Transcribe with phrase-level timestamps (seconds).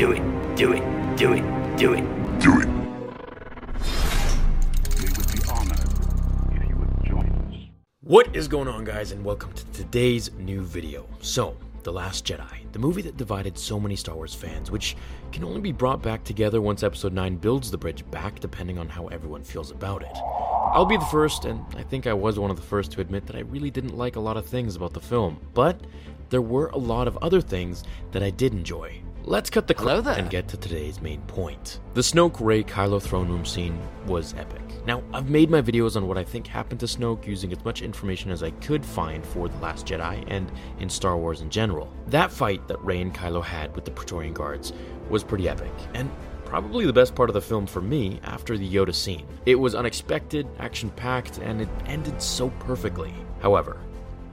[0.00, 2.02] Do it, do it, do it, do it.
[2.38, 2.68] Do it.
[4.98, 5.80] We would be honored
[6.52, 7.70] if you would join us.
[8.02, 11.06] What is going on, guys, and welcome to today's new video.
[11.22, 14.96] So, The Last Jedi, the movie that divided so many Star Wars fans, which
[15.32, 18.86] can only be brought back together once Episode 9 builds the bridge back, depending on
[18.86, 20.14] how everyone feels about it.
[20.72, 23.26] I'll be the first, and I think I was one of the first to admit
[23.26, 25.80] that I really didn't like a lot of things about the film, but
[26.28, 29.00] there were a lot of other things that I did enjoy.
[29.24, 31.80] Let's cut the crap and get to today's main point.
[31.94, 34.62] The Snoke Rey Kylo throne room scene was epic.
[34.86, 37.82] Now, I've made my videos on what I think happened to Snoke using as much
[37.82, 41.94] information as I could find for The Last Jedi and in Star Wars in general.
[42.06, 44.72] That fight that Rey and Kylo had with the Praetorian Guards
[45.10, 46.10] was pretty epic, and
[46.46, 49.26] probably the best part of the film for me after the Yoda scene.
[49.44, 53.14] It was unexpected, action packed, and it ended so perfectly.
[53.40, 53.76] However,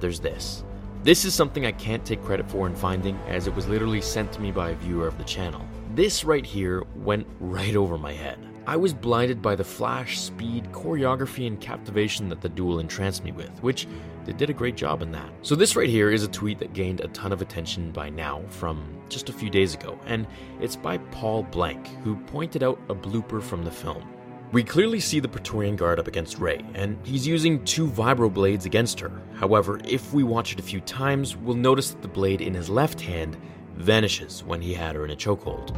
[0.00, 0.64] there's this.
[1.02, 4.32] This is something I can't take credit for in finding, as it was literally sent
[4.32, 5.66] to me by a viewer of the channel.
[5.94, 8.38] This right here went right over my head.
[8.66, 13.32] I was blinded by the flash, speed, choreography, and captivation that the duel entranced me
[13.32, 13.88] with, which
[14.26, 15.30] they did a great job in that.
[15.40, 18.42] So, this right here is a tweet that gained a ton of attention by now
[18.50, 20.26] from just a few days ago, and
[20.60, 24.06] it's by Paul Blank, who pointed out a blooper from the film.
[24.52, 28.66] We clearly see the Praetorian Guard up against Rey, and he's using two vibro blades
[28.66, 29.12] against her.
[29.34, 32.68] However, if we watch it a few times, we'll notice that the blade in his
[32.68, 33.36] left hand
[33.76, 35.70] vanishes when he had her in a chokehold.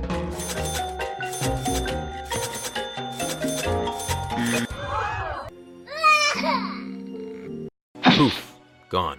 [8.02, 8.54] Poof,
[8.88, 9.18] gone.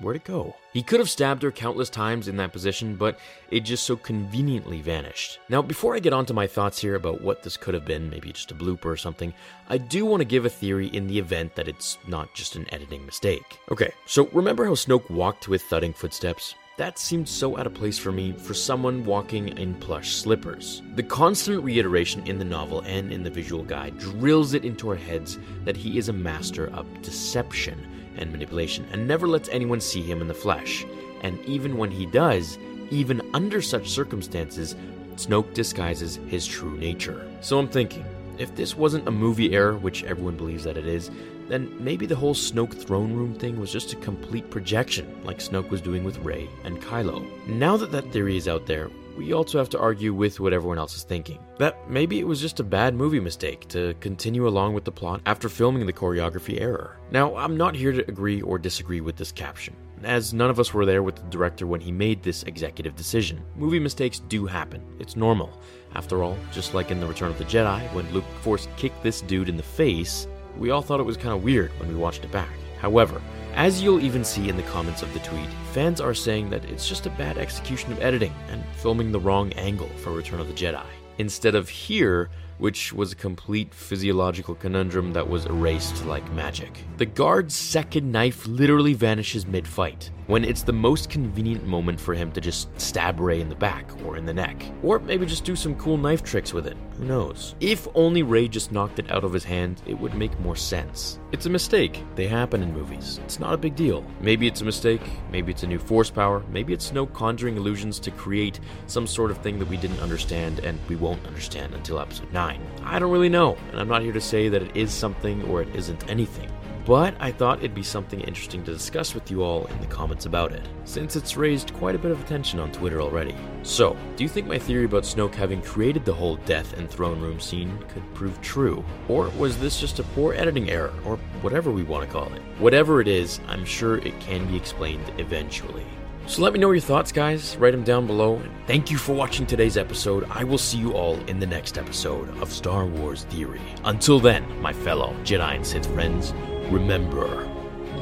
[0.00, 0.56] Where'd it go?
[0.72, 3.18] He could have stabbed her countless times in that position, but
[3.50, 5.38] it just so conveniently vanished.
[5.48, 8.32] Now, before I get onto my thoughts here about what this could have been, maybe
[8.32, 9.32] just a blooper or something,
[9.68, 12.66] I do want to give a theory in the event that it's not just an
[12.72, 13.60] editing mistake.
[13.70, 16.56] Okay, so remember how Snoke walked with thudding footsteps?
[16.76, 20.82] That seemed so out of place for me for someone walking in plush slippers.
[20.96, 24.96] The constant reiteration in the novel and in the visual guide drills it into our
[24.96, 30.02] heads that he is a master of deception and manipulation and never lets anyone see
[30.02, 30.84] him in the flesh.
[31.22, 32.58] And even when he does,
[32.90, 34.76] even under such circumstances,
[35.16, 37.28] Snoke disguises his true nature.
[37.40, 38.04] So I'm thinking,
[38.38, 41.10] if this wasn't a movie error, which everyone believes that it is,
[41.48, 45.70] then maybe the whole Snoke throne room thing was just a complete projection, like Snoke
[45.70, 47.24] was doing with Rey and Kylo.
[47.46, 50.78] Now that that theory is out there, we also have to argue with what everyone
[50.78, 51.38] else is thinking.
[51.58, 55.20] That maybe it was just a bad movie mistake to continue along with the plot
[55.26, 56.98] after filming the choreography error.
[57.10, 60.74] Now, I'm not here to agree or disagree with this caption, as none of us
[60.74, 63.42] were there with the director when he made this executive decision.
[63.56, 65.60] Movie mistakes do happen, it's normal.
[65.94, 69.20] After all, just like in The Return of the Jedi, when Luke Force kicked this
[69.20, 70.26] dude in the face,
[70.58, 72.50] we all thought it was kind of weird when we watched it back.
[72.80, 73.20] However,
[73.54, 76.88] as you'll even see in the comments of the tweet, fans are saying that it's
[76.88, 80.54] just a bad execution of editing and filming the wrong angle for Return of the
[80.54, 80.84] Jedi.
[81.18, 86.84] Instead of here, which was a complete physiological conundrum that was erased like magic.
[86.96, 92.14] The guard's second knife literally vanishes mid fight, when it's the most convenient moment for
[92.14, 94.64] him to just stab Rey in the back or in the neck.
[94.82, 96.76] Or maybe just do some cool knife tricks with it.
[96.98, 97.54] Who knows?
[97.60, 101.18] If only Rey just knocked it out of his hand, it would make more sense.
[101.32, 102.02] It's a mistake.
[102.14, 103.20] They happen in movies.
[103.24, 104.04] It's not a big deal.
[104.20, 107.98] Maybe it's a mistake, maybe it's a new force power, maybe it's no conjuring illusions
[108.00, 111.98] to create some sort of thing that we didn't understand and we won't understand until
[111.98, 112.43] episode 9.
[112.84, 115.62] I don't really know, and I'm not here to say that it is something or
[115.62, 116.50] it isn't anything.
[116.86, 120.26] But I thought it'd be something interesting to discuss with you all in the comments
[120.26, 123.34] about it, since it's raised quite a bit of attention on Twitter already.
[123.62, 127.22] So, do you think my theory about Snoke having created the whole death and throne
[127.22, 128.84] room scene could prove true?
[129.08, 132.42] Or was this just a poor editing error, or whatever we want to call it?
[132.58, 135.86] Whatever it is, I'm sure it can be explained eventually.
[136.26, 137.56] So let me know your thoughts, guys.
[137.58, 138.36] Write them down below.
[138.36, 140.26] And thank you for watching today's episode.
[140.30, 143.60] I will see you all in the next episode of Star Wars Theory.
[143.84, 146.32] Until then, my fellow Jedi and Sith friends,
[146.70, 147.44] remember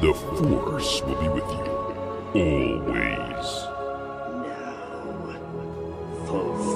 [0.01, 1.73] the Force will be with you
[2.33, 3.45] always.
[4.47, 5.35] Now,
[6.25, 6.72] False.